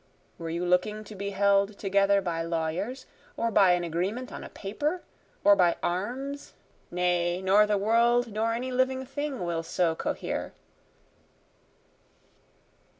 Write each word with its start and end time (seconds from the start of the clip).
(Were 0.39 0.49
you 0.49 0.65
looking 0.65 1.03
to 1.03 1.13
be 1.13 1.29
held 1.29 1.77
together 1.77 2.21
by 2.21 2.41
lawyers? 2.41 3.05
Or 3.37 3.51
by 3.51 3.73
an 3.73 3.83
agreement 3.83 4.31
on 4.31 4.43
a 4.43 4.49
paper? 4.49 5.03
or 5.43 5.55
by 5.55 5.75
arms? 5.83 6.53
Nay, 6.89 7.39
nor 7.39 7.67
the 7.67 7.77
world, 7.77 8.31
nor 8.33 8.53
any 8.53 8.71
living 8.71 9.05
thing, 9.05 9.45
will 9.45 9.61
so 9.61 9.93
cohere.) 9.93 10.53